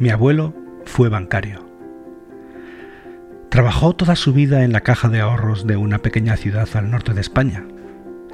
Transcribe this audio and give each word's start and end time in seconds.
Mi 0.00 0.10
abuelo 0.10 0.54
fue 0.84 1.08
bancario. 1.08 1.66
Trabajó 3.48 3.96
toda 3.96 4.14
su 4.14 4.32
vida 4.32 4.62
en 4.62 4.72
la 4.72 4.82
caja 4.82 5.08
de 5.08 5.20
ahorros 5.20 5.66
de 5.66 5.76
una 5.76 5.98
pequeña 5.98 6.36
ciudad 6.36 6.68
al 6.74 6.92
norte 6.92 7.14
de 7.14 7.20
España, 7.20 7.66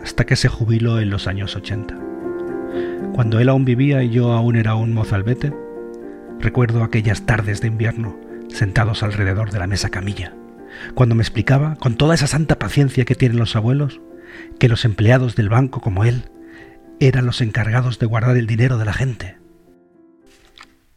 hasta 0.02 0.26
que 0.26 0.36
se 0.36 0.48
jubiló 0.48 1.00
en 1.00 1.08
los 1.08 1.26
años 1.26 1.56
80. 1.56 1.98
Cuando 3.14 3.40
él 3.40 3.48
aún 3.48 3.64
vivía 3.64 4.02
y 4.02 4.10
yo 4.10 4.32
aún 4.32 4.56
era 4.56 4.74
un 4.74 4.92
mozalbete, 4.92 5.54
recuerdo 6.38 6.84
aquellas 6.84 7.24
tardes 7.24 7.62
de 7.62 7.68
invierno 7.68 8.14
sentados 8.48 9.02
alrededor 9.02 9.50
de 9.50 9.58
la 9.58 9.66
mesa 9.66 9.88
camilla, 9.88 10.34
cuando 10.94 11.14
me 11.14 11.22
explicaba, 11.22 11.76
con 11.76 11.96
toda 11.96 12.14
esa 12.14 12.26
santa 12.26 12.58
paciencia 12.58 13.06
que 13.06 13.14
tienen 13.14 13.38
los 13.38 13.56
abuelos, 13.56 14.02
que 14.58 14.68
los 14.68 14.84
empleados 14.84 15.34
del 15.34 15.48
banco 15.48 15.80
como 15.80 16.04
él 16.04 16.24
eran 17.00 17.24
los 17.24 17.40
encargados 17.40 17.98
de 17.98 18.04
guardar 18.04 18.36
el 18.36 18.46
dinero 18.46 18.76
de 18.76 18.84
la 18.84 18.92
gente. 18.92 19.43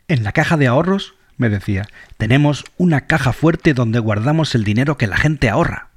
En 0.09 0.23
la 0.23 0.31
caja 0.31 0.55
de 0.55 0.67
ahorros, 0.67 1.15
me 1.35 1.49
decía, 1.49 1.85
tenemos 2.17 2.63
una 2.77 3.07
caja 3.07 3.33
fuerte 3.33 3.73
donde 3.73 3.99
guardamos 3.99 4.55
el 4.55 4.63
dinero 4.63 4.97
que 4.97 5.05
la 5.05 5.17
gente 5.17 5.49
ahorra, 5.49 5.89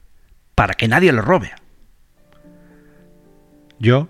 para 0.57 0.75
que 0.75 0.89
nadie 0.89 1.13
lo 1.13 1.23
robe. 1.23 1.53
Yo 3.79 4.09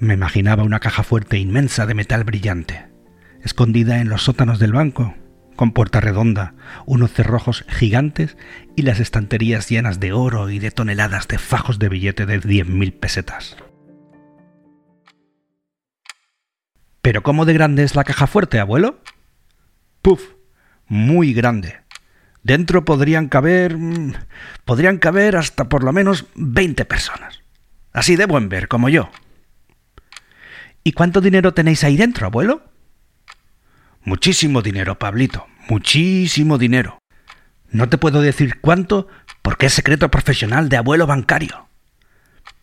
me 0.00 0.14
imaginaba 0.14 0.64
una 0.64 0.80
caja 0.80 1.04
fuerte 1.04 1.38
inmensa 1.38 1.86
de 1.86 1.94
metal 1.94 2.24
brillante, 2.24 2.86
escondida 3.44 4.00
en 4.00 4.08
los 4.08 4.22
sótanos 4.22 4.58
del 4.58 4.72
banco, 4.72 5.14
con 5.54 5.70
puerta 5.70 6.00
redonda, 6.00 6.54
unos 6.84 7.12
cerrojos 7.12 7.64
gigantes 7.68 8.36
y 8.74 8.82
las 8.82 8.98
estanterías 8.98 9.68
llenas 9.68 10.00
de 10.00 10.12
oro 10.12 10.50
y 10.50 10.58
de 10.58 10.72
toneladas 10.72 11.28
de 11.28 11.38
fajos 11.38 11.78
de 11.78 11.88
billete 11.88 12.26
de 12.26 12.40
diez 12.40 12.66
mil 12.66 12.92
pesetas. 12.92 13.56
¿Pero 17.06 17.22
cómo 17.22 17.44
de 17.44 17.52
grande 17.52 17.84
es 17.84 17.94
la 17.94 18.02
caja 18.02 18.26
fuerte, 18.26 18.58
abuelo? 18.58 19.00
Puf, 20.02 20.20
muy 20.88 21.34
grande. 21.34 21.76
Dentro 22.42 22.84
podrían 22.84 23.28
caber... 23.28 23.76
Mm, 23.76 24.14
podrían 24.64 24.98
caber 24.98 25.36
hasta 25.36 25.68
por 25.68 25.84
lo 25.84 25.92
menos 25.92 26.26
20 26.34 26.84
personas. 26.84 27.42
Así 27.92 28.16
de 28.16 28.26
buen 28.26 28.48
ver, 28.48 28.66
como 28.66 28.88
yo. 28.88 29.08
¿Y 30.82 30.94
cuánto 30.94 31.20
dinero 31.20 31.54
tenéis 31.54 31.84
ahí 31.84 31.96
dentro, 31.96 32.26
abuelo? 32.26 32.64
Muchísimo 34.02 34.60
dinero, 34.60 34.98
Pablito, 34.98 35.46
muchísimo 35.68 36.58
dinero. 36.58 36.98
No 37.70 37.88
te 37.88 37.98
puedo 37.98 38.20
decir 38.20 38.60
cuánto 38.60 39.06
porque 39.42 39.66
es 39.66 39.74
secreto 39.74 40.10
profesional 40.10 40.68
de 40.68 40.78
abuelo 40.78 41.06
bancario. 41.06 41.68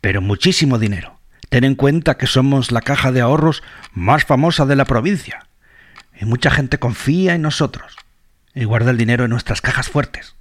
Pero 0.02 0.22
muchísimo 0.22 0.80
dinero. 0.80 1.23
Ten 1.50 1.64
en 1.64 1.76
cuenta 1.76 2.18
que 2.18 2.28
somos 2.28 2.72
la 2.72 2.82
caja 2.82 3.12
de 3.12 3.22
ahorros 3.22 3.64
más 3.94 4.26
famosa 4.26 4.66
de 4.66 4.76
la 4.76 4.86
provincia. 4.86 5.48
Y 6.20 6.26
mucha 6.26 6.52
gente 6.52 6.80
confía 6.80 7.36
en 7.36 7.42
nosotros 7.42 7.96
y 8.54 8.66
guarda 8.66 8.92
el 8.92 8.98
dinero 8.98 9.24
en 9.24 9.32
nuestras 9.32 9.62
cajas 9.62 9.90
fuertes. 9.90 10.36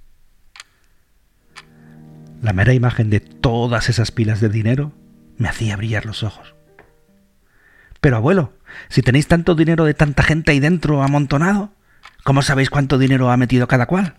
La 2.41 2.53
mera 2.53 2.73
imagen 2.73 3.09
de 3.09 3.19
todas 3.19 3.89
esas 3.89 4.11
pilas 4.11 4.39
de 4.41 4.49
dinero 4.49 4.91
me 5.37 5.49
hacía 5.49 5.77
brillar 5.77 6.05
los 6.05 6.23
ojos. 6.23 6.55
Pero 8.01 8.17
abuelo, 8.17 8.53
si 8.89 9.01
tenéis 9.01 9.27
tanto 9.27 9.55
dinero 9.55 9.85
de 9.85 9.93
tanta 9.93 10.23
gente 10.23 10.51
ahí 10.51 10.59
dentro 10.59 11.01
amontonado, 11.01 11.71
¿cómo 12.23 12.41
sabéis 12.41 12.69
cuánto 12.69 12.97
dinero 12.97 13.31
ha 13.31 13.37
metido 13.37 13.67
cada 13.67 13.85
cual? 13.85 14.15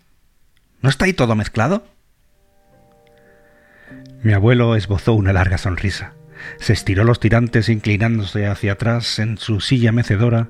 ¿No 0.80 0.88
está 0.88 1.04
ahí 1.04 1.12
todo 1.12 1.34
mezclado? 1.34 1.86
Mi 4.22 4.32
abuelo 4.32 4.74
esbozó 4.74 5.12
una 5.12 5.34
larga 5.34 5.58
sonrisa. 5.58 6.14
Se 6.58 6.72
estiró 6.72 7.04
los 7.04 7.20
tirantes 7.20 7.68
inclinándose 7.68 8.46
hacia 8.46 8.72
atrás 8.72 9.18
en 9.18 9.38
su 9.38 9.60
silla 9.60 9.92
mecedora 9.92 10.48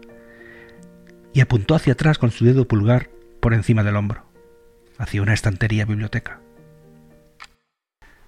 y 1.33 1.41
apuntó 1.41 1.75
hacia 1.75 1.95
atrás 1.95 2.19
con 2.19 2.31
su 2.31 2.45
dedo 2.45 2.67
pulgar 2.67 3.11
por 3.41 3.55
encima 3.55 3.83
del 3.83 3.97
hombro, 3.97 4.25
hacia 4.99 5.23
una 5.23 5.35
estantería 5.35 5.85
biblioteca. 5.85 6.41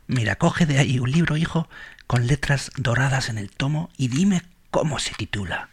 Mira, 0.08 0.36
coge 0.36 0.66
de 0.66 0.78
ahí 0.78 0.98
un 0.98 1.10
libro, 1.10 1.36
hijo, 1.36 1.68
con 2.06 2.26
letras 2.26 2.70
doradas 2.76 3.28
en 3.28 3.38
el 3.38 3.50
tomo 3.50 3.90
y 3.96 4.08
dime 4.08 4.42
cómo 4.70 4.98
se 4.98 5.14
titula. 5.14 5.70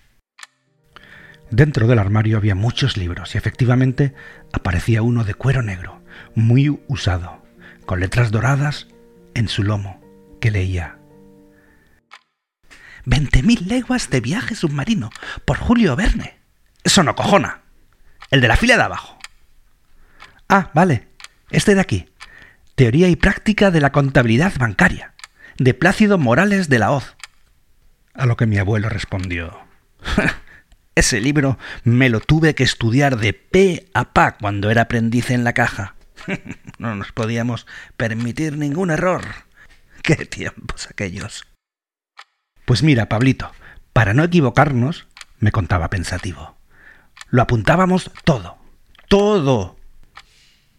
Dentro 1.52 1.88
del 1.88 2.00
armario 2.00 2.38
había 2.38 2.56
muchos 2.56 2.98
libros 2.98 3.36
y 3.36 3.38
efectivamente 3.38 4.16
aparecía 4.52 5.04
uno 5.04 5.24
de 5.24 5.36
cuero 5.36 5.62
negro, 5.62 6.02
muy 6.34 6.80
usado, 6.88 7.44
con 7.86 8.00
letras 8.00 8.32
doradas 8.32 8.88
en 9.36 9.48
su 9.48 9.64
lomo, 9.64 10.02
que 10.42 10.50
leía 10.50 10.98
Veinte 13.06 13.44
mil 13.44 13.68
leguas 13.68 14.10
de 14.10 14.22
viaje 14.22 14.56
submarino 14.56 15.10
por 15.46 15.58
Julio 15.58 15.96
Verne. 15.96 16.38
Eso 16.84 17.04
no 17.04 17.16
cojona. 17.16 17.62
El 18.32 18.42
de 18.42 18.48
la 18.48 18.56
fila 18.56 18.78
de 18.78 18.84
abajo. 18.84 19.18
Ah, 20.48 20.72
vale. 20.74 21.08
Este 21.50 21.76
de 21.76 21.82
aquí. 21.82 22.10
Teoría 22.76 23.10
y 23.10 23.16
práctica 23.16 23.72
de 23.72 23.82
la 23.82 23.92
contabilidad 23.92 24.54
bancaria. 24.58 25.14
De 25.58 25.74
Plácido 25.74 26.18
Morales 26.18 26.70
de 26.70 26.80
la 26.80 26.92
Hoz. 26.92 27.16
A 28.14 28.26
lo 28.26 28.38
que 28.38 28.46
mi 28.46 28.58
abuelo 28.58 28.90
respondió. 28.90 29.60
Ese 30.96 31.20
libro 31.20 31.58
me 31.84 32.10
lo 32.10 32.20
tuve 32.20 32.56
que 32.56 32.64
estudiar 32.64 33.18
de 33.18 33.34
pe 33.34 33.88
a 33.94 34.14
pa 34.14 34.38
cuando 34.38 34.70
era 34.70 34.84
aprendiz 34.84 35.32
en 35.32 35.44
la 35.44 35.54
caja. 35.54 35.96
no 36.78 36.96
nos 36.96 37.12
podíamos 37.12 37.66
permitir 37.98 38.58
ningún 38.58 38.92
error. 38.92 39.24
¡Qué 40.04 40.26
tiempos 40.26 40.88
aquellos! 40.90 41.46
Pues 42.66 42.84
mira, 42.84 43.10
Pablito, 43.10 43.52
para 43.92 44.14
no 44.14 44.24
equivocarnos, 44.24 45.08
me 45.40 45.52
contaba 45.52 45.90
pensativo, 45.90 46.56
lo 47.30 47.42
apuntábamos 47.42 48.12
todo, 48.24 48.58
todo. 49.10 49.78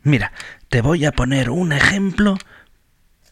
Mira, 0.03 0.33
te 0.69 0.81
voy 0.81 1.05
a 1.05 1.13
poner 1.13 1.51
un 1.51 1.73
ejemplo 1.73 2.39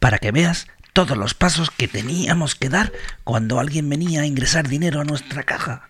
para 0.01 0.19
que 0.19 0.33
veas 0.33 0.67
todos 0.93 1.17
los 1.17 1.35
pasos 1.35 1.71
que 1.71 1.89
teníamos 1.89 2.55
que 2.55 2.69
dar 2.69 2.93
cuando 3.25 3.59
alguien 3.59 3.89
venía 3.89 4.23
a 4.23 4.27
ingresar 4.27 4.69
dinero 4.69 5.01
a 5.01 5.05
nuestra 5.05 5.43
caja. 5.43 5.89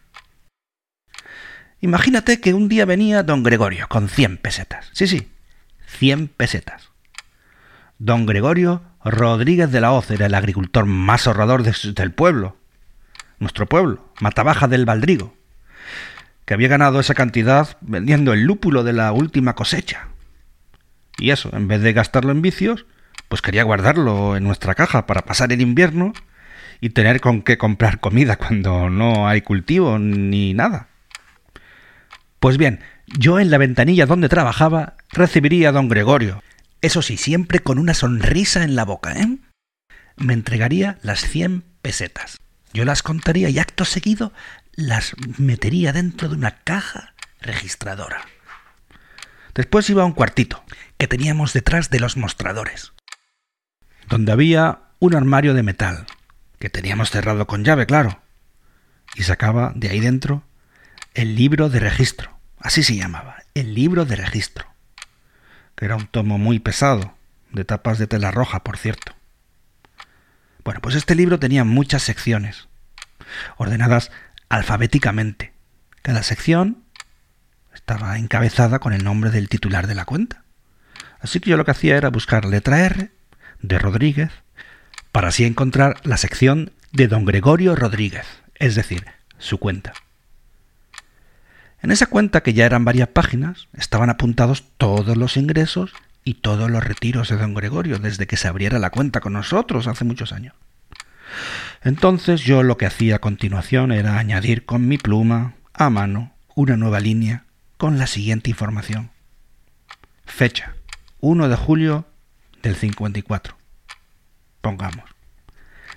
Imagínate 1.80 2.40
que 2.40 2.54
un 2.54 2.68
día 2.68 2.84
venía 2.84 3.24
don 3.24 3.42
Gregorio 3.42 3.88
con 3.88 4.08
cien 4.08 4.36
pesetas. 4.36 4.88
Sí, 4.92 5.08
sí, 5.08 5.32
cien 5.86 6.28
pesetas. 6.28 6.91
Don 8.04 8.26
Gregorio 8.26 8.82
Rodríguez 9.04 9.70
de 9.70 9.80
la 9.80 9.92
Hoz 9.92 10.10
era 10.10 10.26
el 10.26 10.34
agricultor 10.34 10.86
más 10.86 11.28
ahorrador 11.28 11.62
del 11.62 12.10
pueblo. 12.10 12.56
Nuestro 13.38 13.66
pueblo, 13.66 14.12
Matabaja 14.18 14.66
del 14.66 14.84
Baldrigo, 14.84 15.36
que 16.44 16.52
había 16.52 16.66
ganado 16.66 16.98
esa 16.98 17.14
cantidad 17.14 17.76
vendiendo 17.80 18.32
el 18.32 18.42
lúpulo 18.42 18.82
de 18.82 18.92
la 18.92 19.12
última 19.12 19.54
cosecha. 19.54 20.08
Y 21.16 21.30
eso, 21.30 21.50
en 21.52 21.68
vez 21.68 21.80
de 21.82 21.92
gastarlo 21.92 22.32
en 22.32 22.42
vicios, 22.42 22.86
pues 23.28 23.40
quería 23.40 23.62
guardarlo 23.62 24.36
en 24.36 24.42
nuestra 24.42 24.74
caja 24.74 25.06
para 25.06 25.22
pasar 25.22 25.52
el 25.52 25.60
invierno 25.60 26.12
y 26.80 26.90
tener 26.90 27.20
con 27.20 27.40
qué 27.40 27.56
comprar 27.56 28.00
comida 28.00 28.34
cuando 28.34 28.90
no 28.90 29.28
hay 29.28 29.42
cultivo 29.42 30.00
ni 30.00 30.54
nada. 30.54 30.88
Pues 32.40 32.58
bien, 32.58 32.80
yo 33.06 33.38
en 33.38 33.52
la 33.52 33.58
ventanilla 33.58 34.06
donde 34.06 34.28
trabajaba 34.28 34.96
recibiría 35.12 35.68
a 35.68 35.72
don 35.72 35.88
Gregorio. 35.88 36.42
Eso 36.82 37.00
sí, 37.00 37.16
siempre 37.16 37.60
con 37.60 37.78
una 37.78 37.94
sonrisa 37.94 38.64
en 38.64 38.74
la 38.74 38.84
boca, 38.84 39.12
¿eh? 39.12 39.38
Me 40.16 40.34
entregaría 40.34 40.98
las 41.02 41.20
cien 41.20 41.64
pesetas. 41.80 42.38
Yo 42.74 42.84
las 42.84 43.02
contaría 43.02 43.48
y 43.48 43.58
acto 43.58 43.84
seguido 43.84 44.32
las 44.74 45.14
metería 45.38 45.92
dentro 45.92 46.28
de 46.28 46.34
una 46.34 46.56
caja 46.62 47.14
registradora. 47.40 48.22
Después 49.54 49.88
iba 49.90 50.02
a 50.02 50.06
un 50.06 50.12
cuartito 50.12 50.64
que 50.96 51.08
teníamos 51.08 51.52
detrás 51.52 51.90
de 51.90 52.00
los 52.00 52.16
mostradores, 52.16 52.92
donde 54.08 54.32
había 54.32 54.80
un 54.98 55.14
armario 55.14 55.52
de 55.54 55.62
metal 55.62 56.06
que 56.58 56.70
teníamos 56.70 57.10
cerrado 57.10 57.46
con 57.46 57.64
llave, 57.64 57.86
claro, 57.86 58.22
y 59.14 59.24
sacaba 59.24 59.72
de 59.74 59.90
ahí 59.90 60.00
dentro 60.00 60.44
el 61.14 61.36
libro 61.36 61.68
de 61.68 61.80
registro, 61.80 62.38
así 62.58 62.82
se 62.82 62.96
llamaba, 62.96 63.42
el 63.54 63.74
libro 63.74 64.06
de 64.06 64.16
registro, 64.16 64.71
que 65.74 65.84
era 65.84 65.96
un 65.96 66.06
tomo 66.06 66.38
muy 66.38 66.58
pesado, 66.58 67.14
de 67.50 67.64
tapas 67.64 67.98
de 67.98 68.06
tela 68.06 68.30
roja, 68.30 68.64
por 68.64 68.76
cierto. 68.76 69.12
Bueno, 70.64 70.80
pues 70.80 70.94
este 70.94 71.14
libro 71.14 71.38
tenía 71.38 71.64
muchas 71.64 72.02
secciones, 72.02 72.68
ordenadas 73.56 74.10
alfabéticamente. 74.48 75.52
Cada 76.02 76.22
sección 76.22 76.84
estaba 77.74 78.18
encabezada 78.18 78.78
con 78.78 78.92
el 78.92 79.04
nombre 79.04 79.30
del 79.30 79.48
titular 79.48 79.86
de 79.86 79.94
la 79.94 80.04
cuenta. 80.04 80.44
Así 81.20 81.40
que 81.40 81.50
yo 81.50 81.56
lo 81.56 81.64
que 81.64 81.70
hacía 81.70 81.96
era 81.96 82.10
buscar 82.10 82.44
letra 82.44 82.80
R 82.80 83.10
de 83.60 83.78
Rodríguez 83.78 84.30
para 85.12 85.28
así 85.28 85.44
encontrar 85.44 85.96
la 86.04 86.16
sección 86.16 86.72
de 86.92 87.08
don 87.08 87.24
Gregorio 87.24 87.76
Rodríguez, 87.76 88.26
es 88.56 88.74
decir, 88.74 89.06
su 89.38 89.58
cuenta. 89.58 89.92
En 91.82 91.90
esa 91.90 92.06
cuenta, 92.06 92.42
que 92.42 92.54
ya 92.54 92.64
eran 92.64 92.84
varias 92.84 93.08
páginas, 93.08 93.66
estaban 93.72 94.08
apuntados 94.08 94.64
todos 94.78 95.16
los 95.16 95.36
ingresos 95.36 95.92
y 96.24 96.34
todos 96.34 96.70
los 96.70 96.84
retiros 96.84 97.28
de 97.28 97.36
don 97.36 97.54
Gregorio 97.54 97.98
desde 97.98 98.28
que 98.28 98.36
se 98.36 98.46
abriera 98.46 98.78
la 98.78 98.90
cuenta 98.90 99.20
con 99.20 99.32
nosotros 99.32 99.88
hace 99.88 100.04
muchos 100.04 100.32
años. 100.32 100.54
Entonces 101.82 102.42
yo 102.42 102.62
lo 102.62 102.76
que 102.76 102.86
hacía 102.86 103.16
a 103.16 103.20
continuación 103.20 103.90
era 103.90 104.18
añadir 104.18 104.64
con 104.64 104.86
mi 104.86 104.96
pluma, 104.96 105.54
a 105.74 105.90
mano, 105.90 106.32
una 106.54 106.76
nueva 106.76 107.00
línea 107.00 107.44
con 107.76 107.98
la 107.98 108.06
siguiente 108.06 108.50
información. 108.50 109.10
Fecha, 110.24 110.76
1 111.20 111.48
de 111.48 111.56
julio 111.56 112.06
del 112.62 112.76
54. 112.76 113.56
Pongamos. 114.60 115.10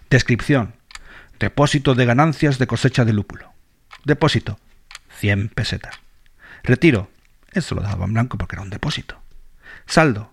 Descripción. 0.09 0.73
Depósito 1.39 1.93
de 1.93 2.05
ganancias 2.05 2.57
de 2.57 2.65
cosecha 2.65 3.05
de 3.05 3.13
lúpulo. 3.13 3.53
Depósito, 4.03 4.59
100 5.25 5.49
pesetas. 5.49 5.95
Retiro. 6.63 7.09
Eso 7.51 7.73
lo 7.73 7.81
daba 7.81 8.05
en 8.05 8.13
blanco 8.13 8.37
porque 8.37 8.55
era 8.55 8.61
un 8.61 8.69
depósito. 8.69 9.19
Saldo. 9.87 10.31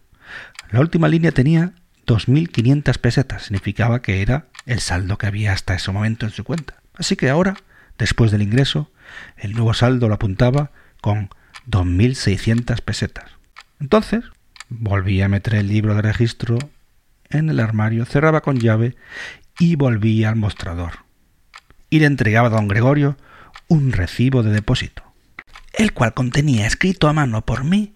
La 0.71 0.81
última 0.81 1.09
línea 1.09 1.33
tenía 1.33 1.73
2.500 2.07 2.99
pesetas. 2.99 3.45
Significaba 3.45 4.03
que 4.03 4.21
era 4.21 4.49
el 4.67 4.81
saldo 4.81 5.17
que 5.17 5.27
había 5.27 5.55
hasta 5.55 5.75
ese 5.75 5.91
momento 5.93 6.27
en 6.27 6.33
su 6.33 6.45
cuenta. 6.45 6.75
Así 6.93 7.17
que 7.17 7.31
ahora, 7.31 7.57
después 7.97 8.31
del 8.33 8.43
ingreso, 8.43 8.91
el 9.39 9.55
nuevo 9.55 9.73
saldo 9.73 10.09
lo 10.09 10.15
apuntaba 10.15 10.73
con 11.01 11.31
2.600 11.71 12.83
pesetas. 12.83 13.31
Entonces, 13.81 14.25
volví 14.69 15.23
a 15.23 15.29
meter 15.29 15.55
el 15.55 15.69
libro 15.69 15.95
de 15.95 16.03
registro 16.03 16.59
en 17.31 17.49
el 17.49 17.61
armario, 17.61 18.05
cerraba 18.05 18.43
con 18.43 18.61
llave 18.61 18.95
y 19.59 19.77
volvía 19.77 20.29
al 20.29 20.37
mostrador. 20.37 21.07
Y 21.89 22.01
le 22.01 22.07
entregaba 22.07 22.49
a 22.49 22.51
don 22.51 22.69
Gregorio 22.69 23.17
un 23.73 23.91
recibo 23.91 24.43
de 24.43 24.51
depósito, 24.51 25.03
el 25.73 25.95
cual 25.95 26.13
contenía 26.13 26.67
escrito 26.67 27.09
a 27.09 27.15
mano 27.15 27.47
por 27.47 27.65
mí 27.65 27.95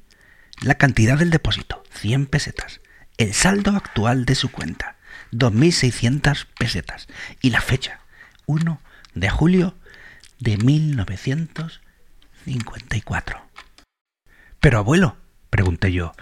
la 0.63 0.77
cantidad 0.77 1.19
del 1.19 1.29
depósito, 1.29 1.83
100 1.91 2.29
pesetas, 2.29 2.81
el 3.19 3.35
saldo 3.35 3.73
actual 3.73 4.25
de 4.25 4.37
su 4.37 4.51
cuenta, 4.51 4.97
2.600 5.33 6.47
pesetas, 6.59 7.09
y 7.43 7.51
la 7.51 7.61
fecha, 7.61 8.01
1 8.47 8.81
de 9.13 9.29
julio 9.29 9.75
de 10.39 10.57
1954. 10.57 13.43
Pero 14.61 14.79
abuelo, 14.79 15.19
pregunté 15.51 15.93
yo, 15.93 16.13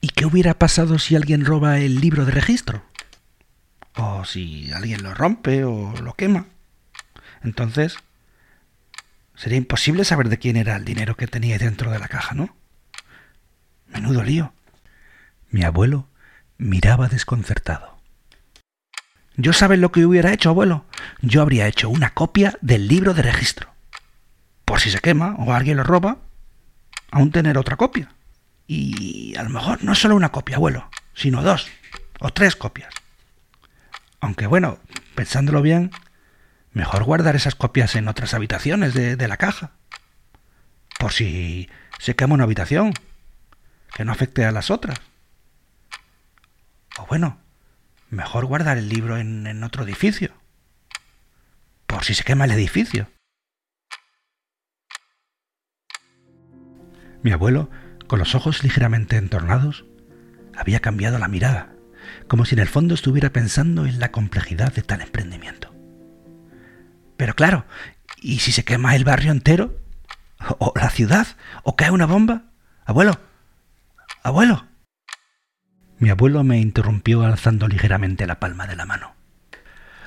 ¿y 0.00 0.10
qué 0.10 0.24
hubiera 0.24 0.56
pasado 0.56 1.00
si 1.00 1.16
alguien 1.16 1.44
roba 1.44 1.80
el 1.80 2.00
libro 2.00 2.26
de 2.26 2.30
registro? 2.30 2.84
O 3.96 4.24
si 4.24 4.70
alguien 4.70 5.02
lo 5.02 5.14
rompe 5.14 5.64
o 5.64 5.92
lo 6.00 6.14
quema. 6.14 6.46
Entonces, 7.42 7.96
sería 9.40 9.56
imposible 9.56 10.04
saber 10.04 10.28
de 10.28 10.38
quién 10.38 10.58
era 10.58 10.76
el 10.76 10.84
dinero 10.84 11.16
que 11.16 11.26
tenía 11.26 11.56
dentro 11.56 11.90
de 11.90 11.98
la 11.98 12.08
caja, 12.08 12.34
¿no? 12.34 12.54
Menudo 13.86 14.22
lío. 14.22 14.52
Mi 15.48 15.64
abuelo 15.64 16.08
miraba 16.58 17.08
desconcertado. 17.08 17.98
Yo 19.36 19.54
sabes 19.54 19.78
lo 19.78 19.92
que 19.92 20.04
hubiera 20.04 20.34
hecho, 20.34 20.50
abuelo. 20.50 20.84
Yo 21.22 21.40
habría 21.40 21.66
hecho 21.66 21.88
una 21.88 22.12
copia 22.12 22.58
del 22.60 22.86
libro 22.86 23.14
de 23.14 23.22
registro. 23.22 23.72
Por 24.66 24.80
si 24.80 24.90
se 24.90 25.00
quema 25.00 25.34
o 25.38 25.54
alguien 25.54 25.78
lo 25.78 25.84
roba, 25.84 26.18
aún 27.10 27.32
tener 27.32 27.56
otra 27.56 27.76
copia. 27.78 28.12
Y 28.66 29.34
a 29.36 29.42
lo 29.42 29.48
mejor 29.48 29.82
no 29.82 29.94
solo 29.94 30.16
una 30.16 30.32
copia, 30.32 30.56
abuelo, 30.56 30.90
sino 31.14 31.42
dos 31.42 31.66
o 32.18 32.30
tres 32.30 32.56
copias. 32.56 32.92
Aunque 34.20 34.46
bueno, 34.46 34.80
pensándolo 35.14 35.62
bien, 35.62 35.92
mejor 36.72 37.04
guardar 37.04 37.36
esas 37.36 37.54
copias 37.54 37.96
en 37.96 38.08
otras 38.08 38.34
habitaciones 38.34 38.94
de, 38.94 39.28
la 39.28 39.36
caja. 39.36 39.72
Por 40.98 41.12
si 41.12 41.68
se 41.98 42.14
quema 42.14 42.34
una 42.34 42.44
habitación, 42.44 42.92
que 43.94 44.04
no 44.04 44.12
afecte 44.12 44.44
a 44.44 44.52
las 44.52 44.70
otras. 44.70 44.98
O 46.98 47.06
bueno, 47.06 47.38
mejor 48.10 48.46
guardar 48.46 48.78
el 48.78 48.88
libro 48.88 49.18
en, 49.18 49.46
en 49.46 49.64
otro 49.64 49.84
edificio. 49.84 50.32
Por 51.86 52.04
si 52.04 52.14
se 52.14 52.24
quema 52.24 52.44
el 52.44 52.52
edificio. 52.52 53.10
Mi 57.22 57.32
abuelo, 57.32 57.70
con 58.06 58.18
los 58.18 58.34
ojos 58.34 58.62
ligeramente 58.62 59.16
entornados, 59.16 59.84
había 60.56 60.80
cambiado 60.80 61.18
la 61.18 61.28
mirada, 61.28 61.74
como 62.28 62.44
si 62.44 62.54
en 62.54 62.60
el 62.60 62.68
fondo 62.68 62.94
estuviera 62.94 63.30
pensando 63.30 63.86
en 63.86 63.98
la 63.98 64.10
complejidad 64.10 64.72
de 64.72 64.82
tal 64.82 65.02
emprendimiento. 65.02 65.69
Pero 67.20 67.34
claro, 67.34 67.66
¿y 68.16 68.38
si 68.38 68.50
se 68.50 68.64
quema 68.64 68.96
el 68.96 69.04
barrio 69.04 69.30
entero? 69.30 69.78
¿O 70.58 70.72
la 70.74 70.88
ciudad? 70.88 71.26
¿O 71.64 71.76
cae 71.76 71.90
una 71.90 72.06
bomba? 72.06 72.44
Abuelo, 72.86 73.20
abuelo. 74.22 74.66
Mi 75.98 76.08
abuelo 76.08 76.42
me 76.44 76.58
interrumpió 76.60 77.22
alzando 77.22 77.68
ligeramente 77.68 78.26
la 78.26 78.40
palma 78.40 78.66
de 78.66 78.74
la 78.74 78.86
mano. 78.86 79.12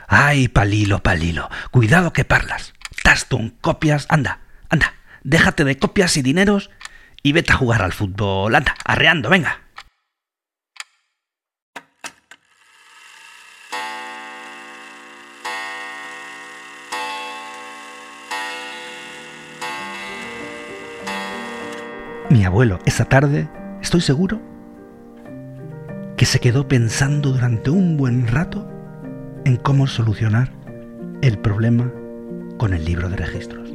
¡Ay, 0.08 0.48
palilo, 0.48 1.04
palilo! 1.04 1.52
Cuidado 1.70 2.14
que 2.14 2.26
parlas. 2.26 2.74
un 3.30 3.52
copias. 3.62 4.08
Anda, 4.10 4.40
anda. 4.70 4.96
Déjate 5.24 5.66
de 5.66 5.78
copias 5.78 6.18
y 6.18 6.24
dineros 6.24 6.72
y 7.22 7.34
vete 7.34 7.54
a 7.54 7.58
jugar 7.58 7.84
al 7.84 7.94
fútbol. 7.94 8.56
Anda, 8.56 8.74
arreando, 8.86 9.30
venga. 9.30 9.62
Mi 22.30 22.46
abuelo, 22.46 22.80
esa 22.86 23.06
tarde, 23.06 23.50
estoy 23.82 24.02
seguro, 24.02 24.40
que 26.18 26.26
se 26.26 26.40
quedó 26.40 26.68
pensando 26.68 27.32
durante 27.32 27.70
un 27.70 27.98
buen 27.98 28.28
rato 28.28 28.68
en 29.46 29.58
cómo 29.58 29.88
solucionar 29.88 30.52
el 31.22 31.38
problema 31.38 31.92
con 32.58 32.74
el 32.74 32.86
libro 32.86 33.10
de 33.10 33.18
registros. 33.18 33.74